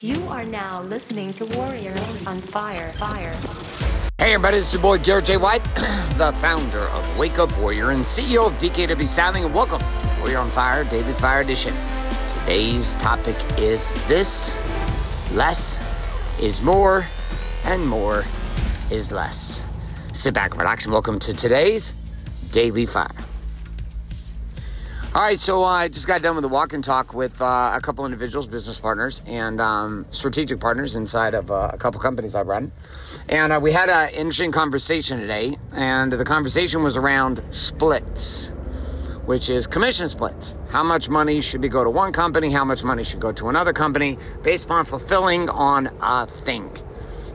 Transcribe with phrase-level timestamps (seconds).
[0.00, 1.90] You are now listening to Warrior
[2.24, 2.92] on Fire.
[2.92, 3.34] Fire.
[4.18, 5.38] Hey everybody, this is your boy Garrett J.
[5.38, 5.64] White,
[6.16, 10.38] the founder of Wake Up Warrior and CEO of DKW Styling, and welcome to Warrior
[10.38, 11.74] on Fire Daily Fire Edition.
[12.28, 14.52] Today's topic is this
[15.32, 15.76] less
[16.40, 17.04] is more,
[17.64, 18.24] and more
[18.92, 19.64] is less.
[20.12, 21.92] Sit back, relax, and welcome to today's
[22.52, 23.27] Daily Fire.
[25.18, 27.80] All right, so I just got done with the walk and talk with uh, a
[27.80, 32.42] couple individuals, business partners, and um, strategic partners inside of uh, a couple companies I
[32.42, 32.70] run.
[33.28, 38.50] And uh, we had an interesting conversation today, and the conversation was around splits,
[39.26, 40.56] which is commission splits.
[40.68, 42.52] How much money should be go to one company?
[42.52, 46.70] How much money should go to another company based upon fulfilling on a thing,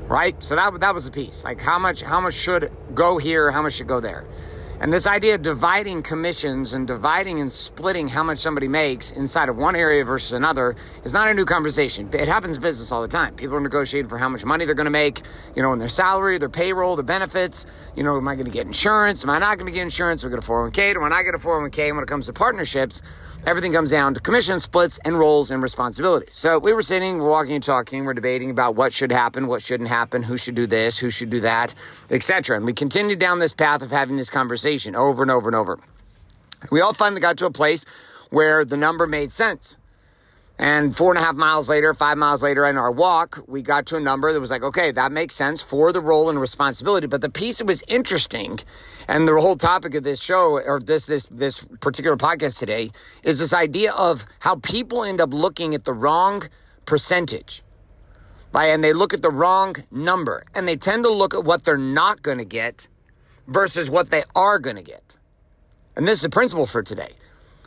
[0.03, 0.41] right?
[0.41, 1.43] So that that was the piece.
[1.43, 3.51] Like how much how much should go here?
[3.51, 4.25] How much should go there?
[4.83, 9.47] And this idea of dividing commissions and dividing and splitting how much somebody makes inside
[9.47, 10.75] of one area versus another
[11.05, 12.09] is not a new conversation.
[12.11, 13.33] It happens in business all the time.
[13.35, 15.21] People are negotiating for how much money they're going to make,
[15.55, 17.65] you know, in their salary, their payroll, their benefits.
[17.95, 19.23] You know, am I going to get insurance?
[19.23, 20.25] Am I not going to get insurance?
[20.25, 20.95] Am I going to 401k?
[20.95, 21.87] Do I not get a 401k?
[21.87, 23.01] And when it comes to partnerships,
[23.45, 26.33] everything comes down to commission splits and roles and responsibilities.
[26.33, 29.61] So we were sitting, we're walking and talking, we're debating about what should happen, what
[29.61, 31.75] shouldn't happen, who should do this, who should do that,
[32.09, 32.57] etc.
[32.57, 35.79] And we continued down this path of having this conversation over and over and over.
[36.71, 37.85] We all finally got to a place
[38.29, 39.77] where the number made sense.
[40.59, 43.87] And four and a half miles later, five miles later in our walk, we got
[43.87, 47.07] to a number that was like, okay, that makes sense for the role and responsibility.
[47.07, 48.59] But the piece that was interesting,
[49.07, 52.91] and the whole topic of this show or this this this particular podcast today
[53.23, 56.43] is this idea of how people end up looking at the wrong
[56.85, 57.63] percentage.
[58.53, 58.67] Right?
[58.67, 60.43] And they look at the wrong number.
[60.53, 62.87] And they tend to look at what they're not going to get
[63.47, 65.17] versus what they are going to get.
[65.95, 67.09] And this is the principle for today,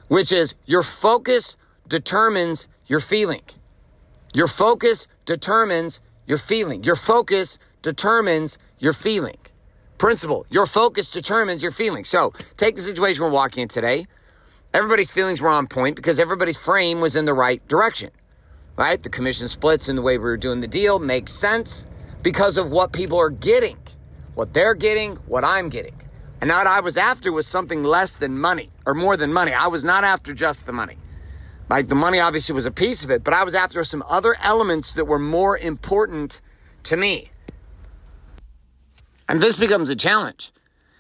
[0.09, 1.57] which is your focus
[1.89, 3.43] determines your feeling.
[4.35, 6.83] Your focus determines your feeling.
[6.83, 9.37] Your focus determines your feeling.
[9.99, 12.09] Principle, your focus determines your feelings.
[12.09, 14.07] So take the situation we're walking in today.
[14.75, 18.11] Everybody's feelings were on point because everybody's frame was in the right direction,
[18.77, 19.03] right?
[19.03, 21.87] The commission splits and the way we were doing the deal makes sense
[22.23, 23.79] because of what people are getting,
[24.35, 25.95] what they're getting, what I'm getting.
[26.43, 29.53] And what I was after was something less than money or more than money.
[29.53, 30.97] I was not after just the money.
[31.71, 34.37] Like the money obviously was a piece of it, but I was after some other
[34.43, 36.43] elements that were more important
[36.85, 37.31] to me.
[39.29, 40.53] And this becomes a challenge.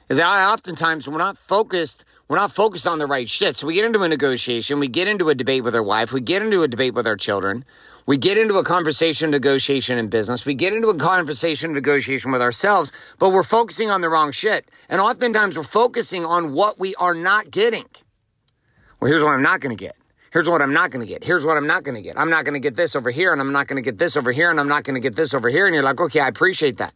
[0.09, 3.57] Is that I oftentimes we're not focused, we're not focused on the right shit.
[3.57, 6.21] So we get into a negotiation, we get into a debate with our wife, we
[6.21, 7.65] get into a debate with our children,
[8.07, 12.41] we get into a conversation, negotiation in business, we get into a conversation, negotiation with
[12.41, 14.69] ourselves, but we're focusing on the wrong shit.
[14.89, 17.87] And oftentimes we're focusing on what we are not getting.
[19.01, 19.97] Well, here's what I'm not going to get.
[20.33, 21.25] Here's what I'm not going to get.
[21.25, 22.17] Here's what I'm not going to get.
[22.17, 24.17] I'm not going to get this over here, and I'm not going to get this
[24.17, 25.67] over here, and I'm not going to get this over here.
[25.67, 26.95] And you're like, okay, I appreciate that.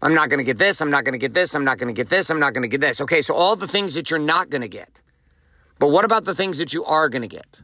[0.00, 0.80] I'm not going to get this.
[0.80, 1.54] I'm not going to get this.
[1.54, 2.30] I'm not going to get this.
[2.30, 3.00] I'm not going to get this.
[3.00, 5.02] Okay, so all the things that you're not going to get.
[5.78, 7.62] But what about the things that you are going to get?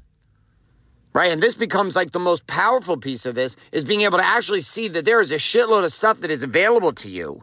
[1.13, 1.31] Right?
[1.31, 4.63] And this becomes like the most powerful piece of this is being able to actually
[4.63, 7.43] see that there is a shitload of stuff that is available to you,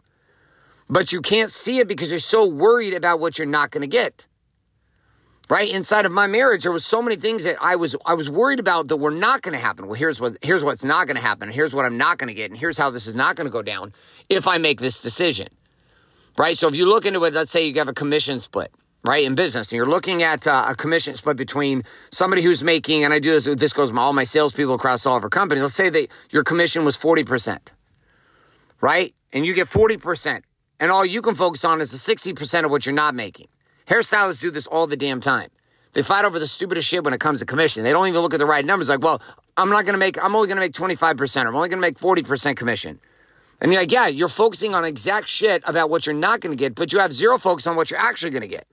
[0.90, 3.88] but you can't see it because you're so worried about what you're not going to
[3.88, 4.28] get
[5.52, 5.70] right?
[5.70, 8.60] Inside of my marriage there was so many things that i was i was worried
[8.60, 9.86] about that were not going to happen.
[9.86, 11.52] Well here's what here's what's not going to happen.
[11.52, 12.50] Here's what i'm not going to get.
[12.50, 13.94] And here's how this is not going to go down
[14.30, 15.50] if i make this decision
[16.38, 16.58] right?
[16.58, 18.72] So if you look into it let's say you have a commission split
[19.04, 23.04] right in business and you're looking at uh, a commission split between somebody who's making
[23.04, 25.64] and i do this this goes to all my salespeople across all of our companies.
[25.64, 27.60] Let's say that your commission was 40%
[28.80, 29.14] right?
[29.34, 30.44] And you get 40%
[30.80, 33.50] and all you can focus on is the 60% of what you're not making
[33.88, 35.50] Hairstylists do this all the damn time.
[35.94, 37.84] They fight over the stupidest shit when it comes to commission.
[37.84, 38.90] They don't even look at the right numbers.
[38.90, 39.22] Like, well,
[39.58, 41.46] I'm not going to make, I'm only going to make 25%.
[41.46, 43.00] I'm only going to make 40% commission.
[43.60, 46.58] And you're like, yeah, you're focusing on exact shit about what you're not going to
[46.58, 48.66] get, but you have zero focus on what you're actually going to get.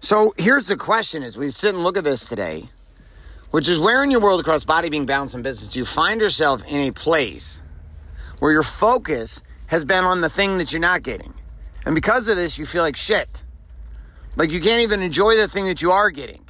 [0.00, 2.68] So here's the question as we sit and look at this today,
[3.50, 6.62] which is where in your world across body, being, balance, and business you find yourself
[6.66, 7.62] in a place
[8.38, 11.34] where your focus has been on the thing that you're not getting?
[11.84, 13.44] And because of this, you feel like shit.
[14.36, 16.44] Like you can't even enjoy the thing that you are getting.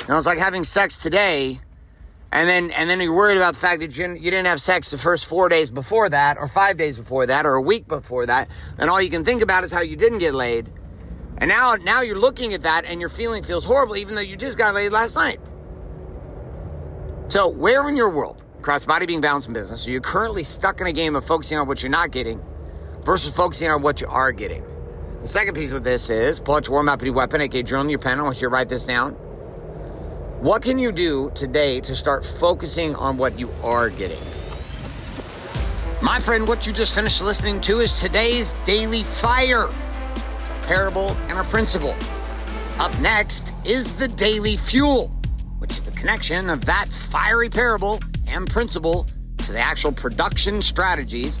[0.00, 1.60] You know, it's like having sex today,
[2.30, 4.90] and then and then you're worried about the fact that you, you didn't have sex
[4.90, 8.26] the first four days before that, or five days before that, or a week before
[8.26, 8.48] that,
[8.78, 10.70] and all you can think about is how you didn't get laid.
[11.38, 14.36] And now now you're looking at that and your feeling feels horrible, even though you
[14.36, 15.38] just got laid last night.
[17.28, 20.80] So where in your world, cross body being balanced in business, are you currently stuck
[20.80, 22.42] in a game of focusing on what you're not getting?
[23.04, 24.62] Versus focusing on what you are getting.
[25.22, 27.90] The second piece with this is pull out your War Map and Weapon, aka journal
[27.90, 28.20] your pen.
[28.20, 29.12] I want you to write this down.
[30.40, 34.20] What can you do today to start focusing on what you are getting?
[36.00, 39.64] My friend, what you just finished listening to is today's Daily Fire.
[39.64, 41.96] A parable and a principle.
[42.78, 45.08] Up next is the Daily Fuel,
[45.58, 47.98] which is the connection of that fiery parable
[48.28, 49.06] and principle
[49.38, 51.40] to the actual production strategies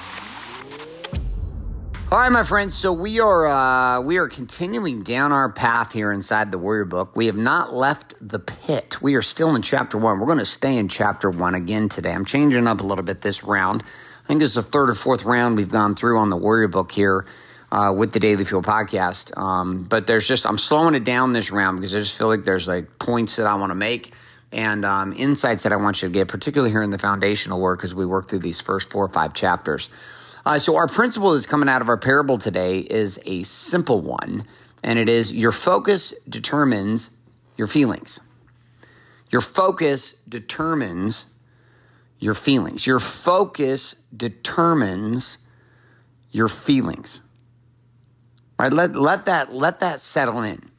[2.11, 2.75] All right, my friends.
[2.75, 7.15] So we are uh, we are continuing down our path here inside the Warrior Book.
[7.15, 9.01] We have not left the pit.
[9.01, 10.19] We are still in chapter one.
[10.19, 12.11] We're going to stay in chapter one again today.
[12.11, 13.83] I'm changing up a little bit this round.
[13.85, 16.67] I think this is the third or fourth round we've gone through on the Warrior
[16.67, 17.25] Book here
[17.71, 19.37] uh, with the Daily Fuel podcast.
[19.37, 22.43] Um, but there's just I'm slowing it down this round because I just feel like
[22.43, 24.13] there's like points that I want to make
[24.51, 27.85] and um, insights that I want you to get, particularly here in the foundational work
[27.85, 29.89] as we work through these first four or five chapters.
[30.45, 34.43] Uh, so, our principle that's coming out of our parable today is a simple one,
[34.83, 37.11] and it is your focus determines
[37.57, 38.19] your feelings.
[39.29, 41.27] Your focus determines
[42.19, 42.85] your feelings.
[42.87, 45.37] Your focus determines
[46.31, 47.21] your feelings.
[48.59, 48.73] Right?
[48.73, 50.71] Let, let that let that settle in.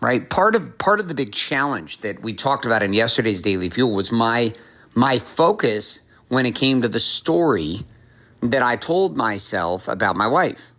[0.00, 0.28] Right?
[0.28, 3.94] Part of part of the big challenge that we talked about in yesterday's daily fuel
[3.94, 4.52] was my
[4.94, 7.80] my focus when it came to the story
[8.42, 10.72] that I told myself about my wife.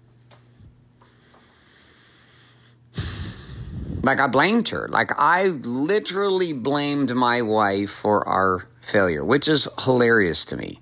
[4.03, 4.87] Like I blamed her.
[4.89, 10.81] Like I literally blamed my wife for our failure, which is hilarious to me.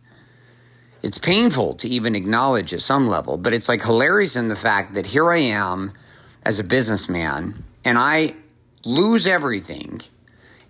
[1.03, 4.95] It's painful to even acknowledge at some level, but it's like hilarious in the fact
[4.95, 5.93] that here I am
[6.43, 8.35] as a businessman and I
[8.85, 10.01] lose everything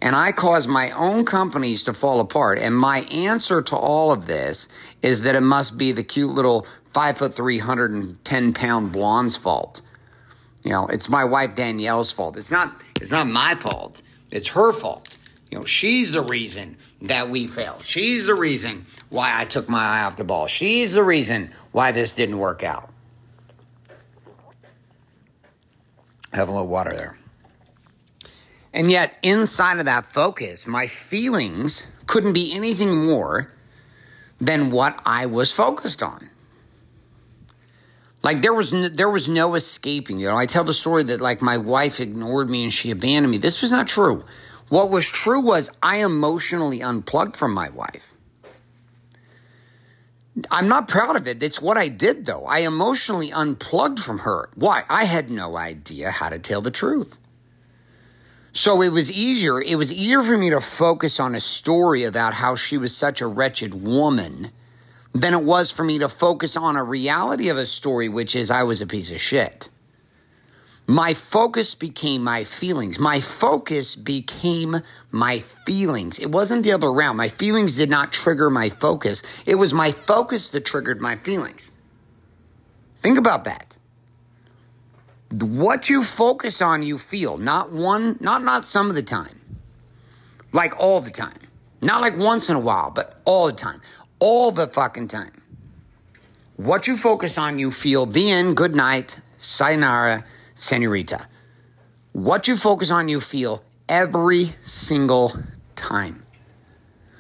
[0.02, 2.58] and I caused my own companies to fall apart.
[2.58, 4.68] And my answer to all of this
[5.02, 8.92] is that it must be the cute little five foot three hundred and ten pound
[8.92, 9.82] blonde's fault.
[10.64, 12.38] You know, it's my wife Danielle's fault.
[12.38, 12.82] It's not.
[13.00, 14.02] It's not my fault.
[14.32, 15.18] It's her fault.
[15.50, 17.84] You know, she's the reason that we failed.
[17.84, 20.48] She's the reason why I took my eye off the ball.
[20.48, 22.90] She's the reason why this didn't work out.
[26.32, 27.18] Have a little water there.
[28.74, 33.52] And yet, inside of that focus, my feelings couldn't be anything more
[34.40, 36.30] than what I was focused on.
[38.24, 40.20] Like there was no, there was no escaping.
[40.20, 43.32] You know, I tell the story that like my wife ignored me and she abandoned
[43.32, 43.38] me.
[43.38, 44.24] This was not true.
[44.70, 48.14] What was true was I emotionally unplugged from my wife.
[50.50, 51.44] I'm not proud of it.
[51.44, 52.46] It's what I did though.
[52.46, 54.50] I emotionally unplugged from her.
[54.56, 54.84] Why?
[54.88, 57.18] I had no idea how to tell the truth.
[58.54, 59.62] So it was easier.
[59.62, 63.22] It was easier for me to focus on a story about how she was such
[63.22, 64.52] a wretched woman
[65.14, 68.52] than it was for me to focus on a reality of a story, which is
[68.52, 69.70] I was a piece of shit.
[70.88, 73.00] My focus became my feelings.
[73.00, 74.78] My focus became
[75.12, 76.20] my feelings.
[76.20, 77.18] It wasn't the other way around.
[77.18, 79.24] My feelings did not trigger my focus.
[79.46, 81.72] It was my focus that triggered my feelings.
[83.02, 83.78] Think about that
[85.32, 87.38] what you focus on you feel.
[87.38, 89.40] Not one not not some of the time.
[90.52, 91.38] Like all the time.
[91.82, 93.82] Not like once in a while but all the time.
[94.20, 95.42] All the fucking time.
[96.58, 98.06] What you focus on you feel.
[98.06, 98.58] The end.
[98.58, 99.22] Good night.
[99.38, 100.26] Sayonara.
[100.56, 101.28] Senorita.
[102.12, 105.34] What you focus on you feel every single
[105.76, 106.24] time.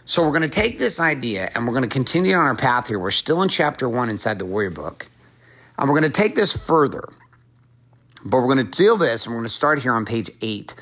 [0.05, 2.89] So we're going to take this idea and we're going to continue on our path
[2.89, 2.99] here.
[2.99, 5.07] We're still in chapter one inside the warrior book.
[5.77, 7.07] And we're going to take this further
[8.25, 10.75] but we're going to deal this, and we're going to start here on page eight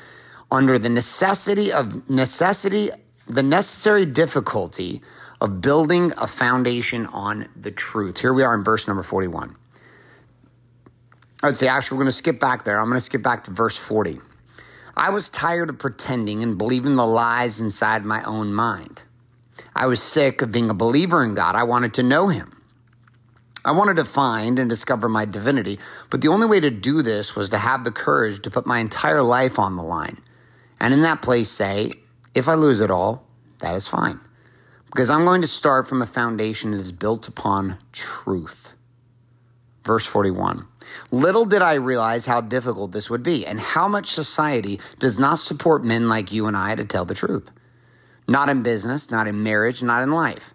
[0.50, 2.90] under the necessity of necessity,
[3.26, 5.00] the necessary difficulty
[5.40, 8.20] of building a foundation on the truth.
[8.20, 9.56] Here we are in verse number 41.
[11.42, 12.78] I would say, actually, we're going to skip back there.
[12.78, 14.18] I'm going to skip back to verse 40.
[14.96, 19.04] I was tired of pretending and believing the lies inside my own mind.
[19.74, 21.54] I was sick of being a believer in God.
[21.54, 22.59] I wanted to know Him.
[23.64, 25.78] I wanted to find and discover my divinity,
[26.10, 28.78] but the only way to do this was to have the courage to put my
[28.78, 30.18] entire life on the line.
[30.80, 31.92] And in that place, say,
[32.34, 33.26] if I lose it all,
[33.60, 34.20] that is fine.
[34.86, 38.74] Because I'm going to start from a foundation that is built upon truth.
[39.84, 40.66] Verse 41.
[41.10, 45.38] Little did I realize how difficult this would be and how much society does not
[45.38, 47.50] support men like you and I to tell the truth.
[48.28, 50.54] not in business, not in marriage, not in life.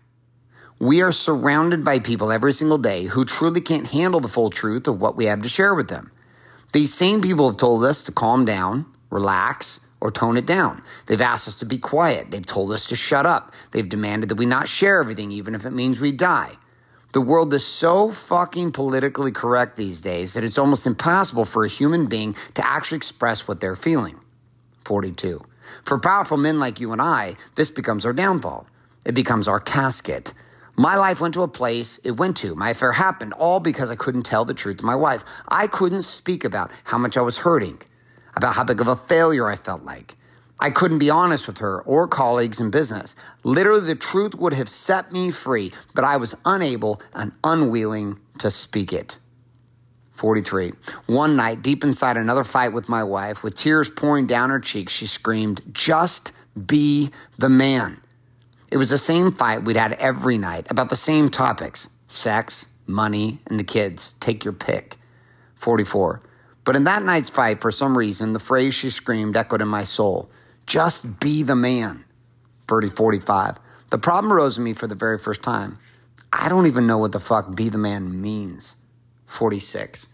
[0.80, 4.88] We are surrounded by people every single day who truly can't handle the full truth
[4.88, 6.12] of what we have to share with them.
[6.74, 10.84] These same people have told us to calm down, relax, or tone it down.
[11.06, 12.30] They've asked us to be quiet.
[12.30, 13.54] They've told us to shut up.
[13.72, 16.52] They've demanded that we not share everything, even if it means we die.
[17.14, 21.70] The world is so fucking politically correct these days that it's almost impossible for a
[21.70, 24.20] human being to actually express what they're feeling.
[24.84, 25.40] 42.
[25.86, 28.68] For powerful men like you and I, this becomes our downfall.
[29.06, 30.34] It becomes our casket.
[30.78, 32.56] My life went to a place it went to.
[32.56, 35.24] My affair happened all because I couldn't tell the truth to my wife.
[35.48, 37.82] I couldn't speak about how much I was hurting,
[38.36, 40.16] about how big of a failure I felt like.
[40.60, 43.16] I couldn't be honest with her or colleagues in business.
[43.44, 48.50] Literally, the truth would have set me free, but I was unable and unwilling to
[48.50, 49.20] speak it.
[50.14, 50.72] 43.
[51.08, 54.94] One night, deep inside another fight with my wife, with tears pouring down her cheeks,
[54.94, 56.32] she screamed, Just
[56.66, 58.00] be the man.
[58.76, 63.40] It was the same fight we'd had every night about the same topics sex, money,
[63.48, 64.16] and the kids.
[64.20, 64.98] Take your pick.
[65.56, 66.20] 44.
[66.66, 69.86] But in that night's fight, for some reason, the phrase she screamed echoed in my
[69.86, 70.30] soul
[70.68, 72.04] just be the man.
[72.68, 73.60] 30, 45.
[73.92, 75.78] The problem arose in me for the very first time.
[76.34, 78.76] I don't even know what the fuck be the man means.
[79.28, 80.08] 46.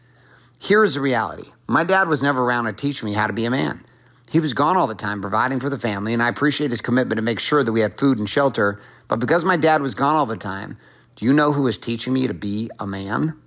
[0.60, 1.50] Here is the reality.
[1.68, 3.84] My dad was never around to teach me how to be a man.
[4.32, 7.18] He was gone all the time providing for the family, and I appreciate his commitment
[7.18, 8.80] to make sure that we had food and shelter.
[9.10, 10.78] But because my dad was gone all the time,
[11.18, 13.38] do you know who was teaching me to be a man?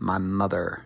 [0.00, 0.82] My mother.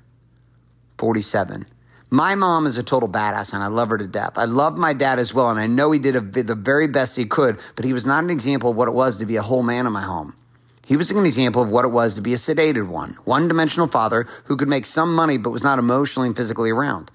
[0.98, 1.64] 47.
[2.10, 4.32] My mom is a total badass and I love her to death.
[4.36, 7.16] I love my dad as well, and I know he did a, the very best
[7.16, 9.42] he could, but he was not an example of what it was to be a
[9.42, 10.36] whole man in my home.
[10.84, 13.88] He was an example of what it was to be a sedated one, one dimensional
[13.88, 17.10] father who could make some money but was not emotionally and physically around.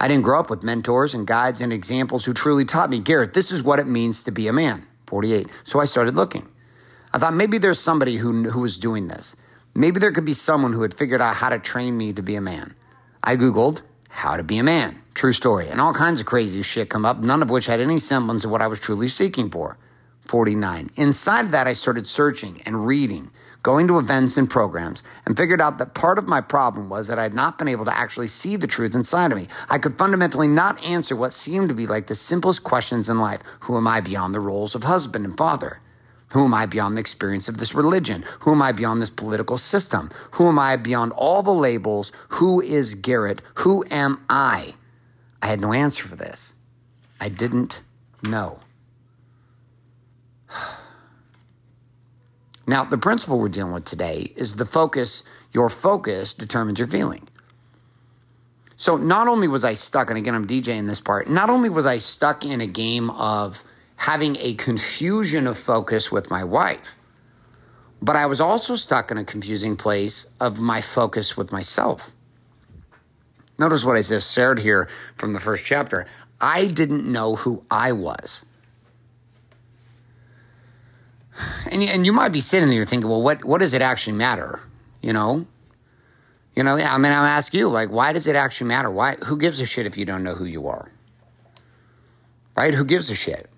[0.00, 3.34] I didn't grow up with mentors and guides and examples who truly taught me, Garrett,
[3.34, 4.86] this is what it means to be a man.
[5.06, 5.48] 48.
[5.64, 6.48] So I started looking.
[7.12, 9.34] I thought maybe there's somebody who, who was doing this.
[9.74, 12.36] Maybe there could be someone who had figured out how to train me to be
[12.36, 12.74] a man.
[13.22, 15.00] I Googled how to be a man.
[15.14, 15.68] True story.
[15.68, 18.50] And all kinds of crazy shit come up, none of which had any semblance of
[18.50, 19.78] what I was truly seeking for.
[20.26, 20.90] 49.
[20.96, 23.30] Inside of that, I started searching and reading,
[23.68, 27.18] going to events and programs, and figured out that part of my problem was that
[27.18, 29.46] I had not been able to actually see the truth inside of me.
[29.68, 33.42] I could fundamentally not answer what seemed to be like the simplest questions in life
[33.64, 35.82] Who am I beyond the roles of husband and father?
[36.32, 38.24] Who am I beyond the experience of this religion?
[38.40, 40.08] Who am I beyond this political system?
[40.36, 42.10] Who am I beyond all the labels?
[42.30, 43.42] Who is Garrett?
[43.56, 44.72] Who am I?
[45.42, 46.54] I had no answer for this.
[47.20, 47.82] I didn't
[48.22, 48.60] know.
[52.68, 57.26] Now, the principle we're dealing with today is the focus, your focus determines your feeling.
[58.76, 61.86] So, not only was I stuck, and again, I'm DJing this part, not only was
[61.86, 63.64] I stuck in a game of
[63.96, 66.98] having a confusion of focus with my wife.
[68.02, 72.12] But I was also stuck in a confusing place of my focus with myself.
[73.58, 76.06] Notice what I just shared here from the first chapter.
[76.38, 78.44] I didn't know who I was.
[81.70, 84.60] And, and you might be sitting there thinking, well, what, what does it actually matter?
[85.02, 85.46] You know?
[86.54, 88.90] You know, I mean, I'll ask you, like, why does it actually matter?
[88.90, 89.14] Why?
[89.26, 90.90] Who gives a shit if you don't know who you are?
[92.56, 92.74] Right?
[92.74, 93.48] Who gives a shit?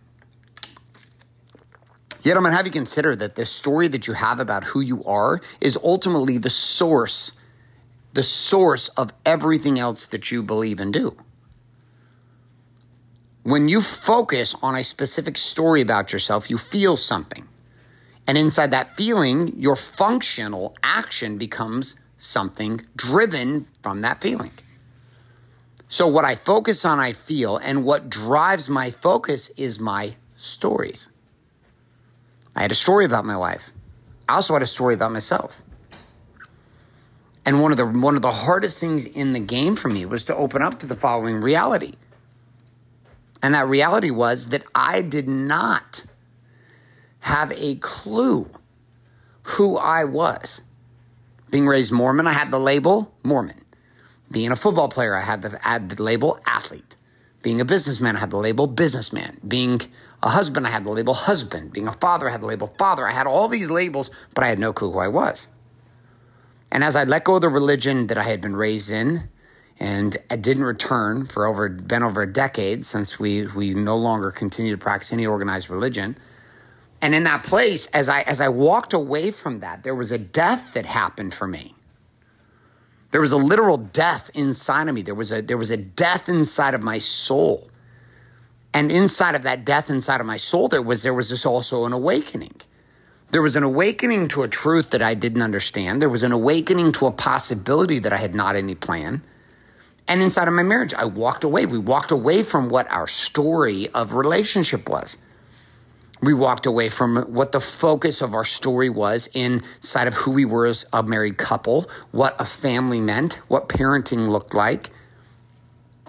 [2.22, 5.02] Yet I'm to have you consider that the story that you have about who you
[5.04, 7.32] are is ultimately the source,
[8.12, 11.16] the source of everything else that you believe and do.
[13.42, 17.48] When you focus on a specific story about yourself, you feel something.
[18.26, 24.52] And inside that feeling, your functional action becomes something driven from that feeling.
[25.88, 31.10] So, what I focus on, I feel, and what drives my focus is my stories.
[32.54, 33.72] I had a story about my wife.
[34.28, 35.62] I also had a story about myself.
[37.44, 40.24] And one of the one of the hardest things in the game for me was
[40.26, 41.94] to open up to the following reality.
[43.42, 46.04] And that reality was that I did not
[47.30, 48.48] have a clue
[49.42, 50.62] who I was.
[51.50, 53.64] Being raised Mormon, I had the label Mormon.
[54.30, 56.96] Being a football player, I had the, had the label athlete.
[57.42, 59.38] Being a businessman, I had the label businessman.
[59.46, 59.80] Being
[60.22, 61.72] a husband, I had the label husband.
[61.72, 63.06] Being a father, I had the label father.
[63.06, 65.48] I had all these labels, but I had no clue who I was.
[66.72, 69.28] And as I let go of the religion that I had been raised in,
[69.78, 74.30] and I didn't return for over been over a decade since we we no longer
[74.30, 76.18] continue to practice any organized religion.
[77.02, 80.18] And in that place, as I as I walked away from that, there was a
[80.18, 81.74] death that happened for me.
[83.10, 85.02] There was a literal death inside of me.
[85.02, 87.68] There was a there was a death inside of my soul.
[88.72, 91.86] And inside of that death, inside of my soul, there was there was this also
[91.86, 92.54] an awakening.
[93.30, 96.02] There was an awakening to a truth that I didn't understand.
[96.02, 99.22] There was an awakening to a possibility that I had not any plan.
[100.08, 101.66] And inside of my marriage, I walked away.
[101.66, 105.16] We walked away from what our story of relationship was.
[106.22, 110.44] We walked away from what the focus of our story was inside of who we
[110.44, 114.90] were as a married couple, what a family meant, what parenting looked like.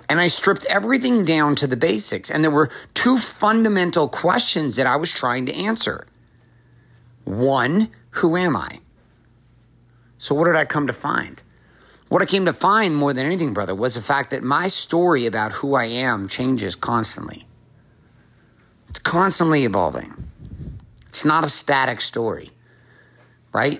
[0.09, 2.29] And I stripped everything down to the basics.
[2.29, 6.05] And there were two fundamental questions that I was trying to answer.
[7.23, 8.79] One, who am I?
[10.17, 11.41] So, what did I come to find?
[12.09, 15.25] What I came to find more than anything, brother, was the fact that my story
[15.25, 17.47] about who I am changes constantly.
[18.91, 20.13] It's constantly evolving.
[21.07, 22.49] It's not a static story,
[23.53, 23.79] right?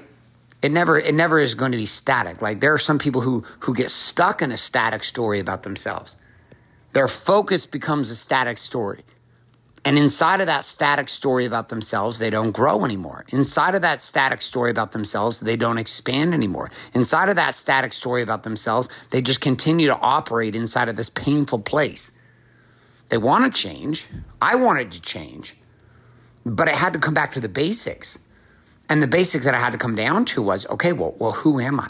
[0.61, 2.41] It never it never is going to be static.
[2.41, 6.15] Like there are some people who who get stuck in a static story about themselves.
[6.93, 9.01] Their focus becomes a static story.
[9.83, 13.25] And inside of that static story about themselves, they don't grow anymore.
[13.33, 16.71] Inside of that static story about themselves, they don't expand anymore.
[16.93, 21.09] Inside of that static story about themselves, they just continue to operate inside of this
[21.09, 22.13] painful place.
[23.11, 24.07] They want to change.
[24.41, 25.53] I wanted to change,
[26.45, 28.17] but I had to come back to the basics.
[28.89, 31.59] And the basics that I had to come down to was okay, well, well, who
[31.59, 31.89] am I?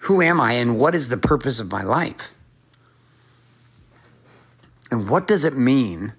[0.00, 2.34] Who am I and what is the purpose of my life?
[4.90, 6.12] And what does it mean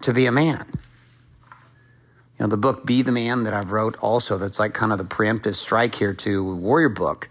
[0.00, 0.64] to be a man?
[2.36, 4.98] You know, the book Be the Man that I've wrote also that's like kind of
[4.98, 7.28] the preemptive strike here to Warrior Book.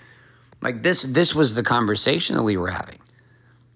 [0.61, 2.99] Like this this was the conversation that we were having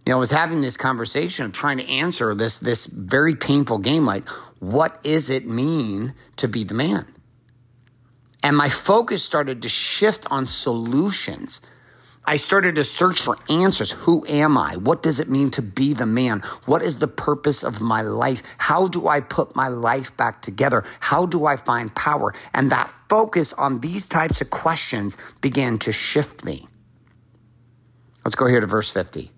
[0.06, 3.79] you know, I was having this conversation of trying to answer this this very painful
[3.79, 4.27] game like
[4.60, 7.06] what does it mean to be the man?
[8.44, 11.62] And my focus started to shift on solutions.
[12.25, 13.91] I started to search for answers.
[13.91, 14.75] Who am I?
[14.75, 16.41] What does it mean to be the man?
[16.65, 18.41] What is the purpose of my life?
[18.58, 20.84] How do I put my life back together?
[21.00, 22.34] How do I find power?
[22.53, 26.68] And that focus on these types of questions began to shift me.
[28.24, 29.31] Let's go here to verse 50.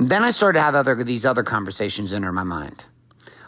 [0.00, 2.86] Then I started to have other these other conversations enter my mind.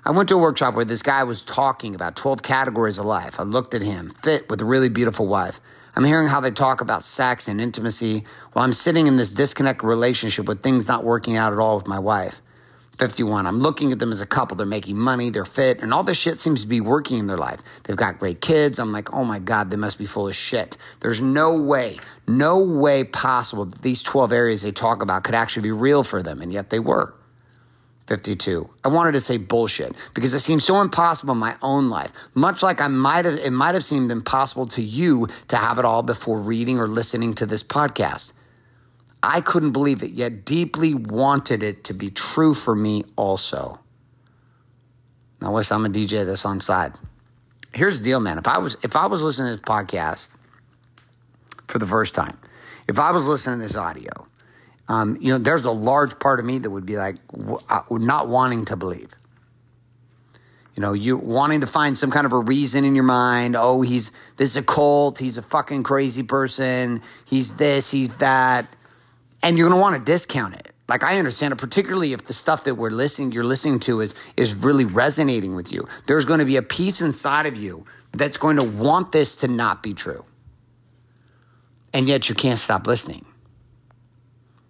[0.04, 3.40] I went to a workshop where this guy was talking about 12 categories of life.
[3.40, 5.60] I looked at him, fit with a really beautiful wife.
[5.96, 9.82] I'm hearing how they talk about sex and intimacy while I'm sitting in this disconnect
[9.82, 12.42] relationship with things not working out at all with my wife.
[13.02, 13.48] 51.
[13.48, 14.56] I'm looking at them as a couple.
[14.56, 17.36] They're making money, they're fit, and all this shit seems to be working in their
[17.36, 17.58] life.
[17.82, 18.78] They've got great kids.
[18.78, 20.76] I'm like, oh my God, they must be full of shit.
[21.00, 21.96] There's no way,
[22.28, 26.22] no way possible that these 12 areas they talk about could actually be real for
[26.22, 27.12] them, and yet they were.
[28.06, 28.70] 52.
[28.84, 32.12] I wanted to say bullshit because it seems so impossible in my own life.
[32.34, 35.84] Much like I might have, it might have seemed impossible to you to have it
[35.84, 38.32] all before reading or listening to this podcast.
[39.22, 43.78] I couldn't believe it, yet deeply wanted it to be true for me also.
[45.40, 46.94] Now, listen, I'm a DJ this on side.
[47.72, 48.38] Here's the deal, man.
[48.38, 50.34] If I was if I was listening to this podcast
[51.68, 52.36] for the first time,
[52.88, 54.10] if I was listening to this audio,
[54.88, 57.16] um, you know, there's a large part of me that would be like
[57.70, 59.08] uh, not wanting to believe.
[60.76, 63.56] You know, you wanting to find some kind of a reason in your mind.
[63.56, 65.18] Oh, he's this is a cult.
[65.18, 67.02] He's a fucking crazy person.
[67.24, 67.90] He's this.
[67.90, 68.66] He's that
[69.42, 70.72] and you're going to want to discount it.
[70.88, 74.14] Like I understand it, particularly if the stuff that we're listening, you're listening to is
[74.36, 75.86] is really resonating with you.
[76.06, 79.48] There's going to be a piece inside of you that's going to want this to
[79.48, 80.24] not be true,
[81.94, 83.24] and yet you can't stop listening.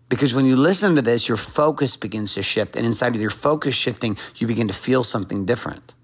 [0.09, 3.31] Because when you listen to this, your focus begins to shift, and inside of your
[3.31, 5.95] focus shifting, you begin to feel something different.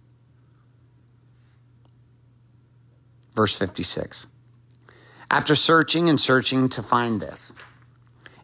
[3.37, 4.27] Verse 56.
[5.31, 7.53] After searching and searching to find this,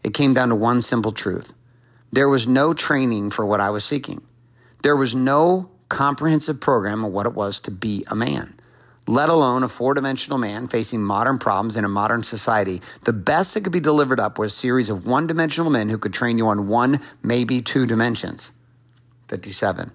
[0.05, 1.55] it came down to one simple truth.
[2.12, 4.23] There was no training for what I was seeking.
[4.83, 8.55] There was no comprehensive program of what it was to be a man,
[9.07, 12.83] let alone a four dimensional man facing modern problems in a modern society.
[13.05, 15.99] The best that could be delivered up was a series of one dimensional men who
[15.99, 18.53] could train you on one, maybe two dimensions.
[19.29, 19.93] 57.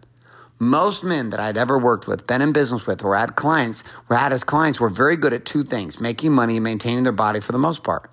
[0.58, 4.18] Most men that I'd ever worked with, been in business with, or had clients, or
[4.18, 7.40] had as clients were very good at two things making money and maintaining their body
[7.40, 8.12] for the most part.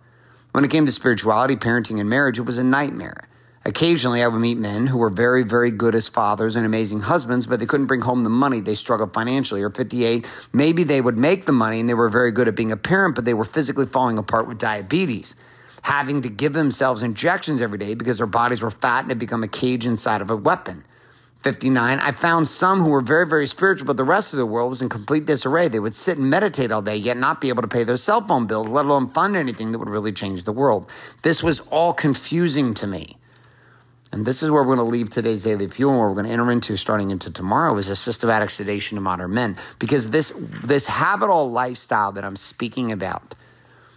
[0.56, 3.28] When it came to spirituality, parenting, and marriage, it was a nightmare.
[3.66, 7.46] Occasionally, I would meet men who were very, very good as fathers and amazing husbands,
[7.46, 8.62] but they couldn't bring home the money.
[8.62, 9.60] They struggled financially.
[9.60, 12.72] Or 58, maybe they would make the money and they were very good at being
[12.72, 15.36] a parent, but they were physically falling apart with diabetes,
[15.82, 19.42] having to give themselves injections every day because their bodies were fat and had become
[19.42, 20.86] a cage inside of a weapon.
[21.46, 24.70] 59, I found some who were very, very spiritual, but the rest of the world
[24.70, 25.68] was in complete disarray.
[25.68, 28.20] They would sit and meditate all day, yet not be able to pay their cell
[28.20, 30.90] phone bills, let alone fund anything that would really change the world.
[31.22, 33.16] This was all confusing to me.
[34.12, 36.26] and this is where we're going to leave today's daily fuel and where we're going
[36.26, 40.32] to enter into starting into tomorrow is a systematic sedation of modern men because this
[40.64, 43.34] this have it all lifestyle that i'm speaking about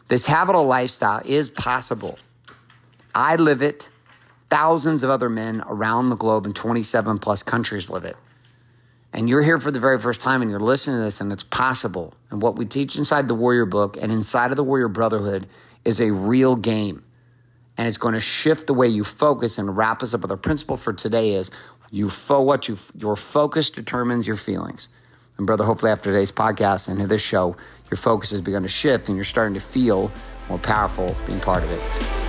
[0.08, 2.18] this have it all lifestyle is possible
[3.16, 3.90] i live it
[4.50, 8.16] thousands of other men around the globe in 27 plus countries live it.
[9.12, 11.44] And you're here for the very first time and you're listening to this and it's
[11.44, 12.14] possible.
[12.30, 15.48] And what we teach inside the warrior book and inside of the warrior brotherhood
[15.84, 17.04] is a real game.
[17.78, 20.38] And it's going to shift the way you focus and wrap us up with our
[20.38, 21.50] principle for today is
[21.92, 24.90] you fo- what you your focus determines your feelings.
[25.38, 27.56] And brother hopefully after today's podcast and this show
[27.90, 30.12] your focus has begun to shift and you're starting to feel
[30.50, 32.29] more powerful being part of it